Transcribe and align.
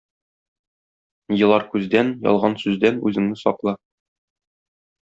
Елар 1.35 1.67
күздән, 1.75 2.11
ялган 2.31 2.59
сүздән 2.65 3.01
үзеңне 3.11 3.41
сакла. 3.45 3.79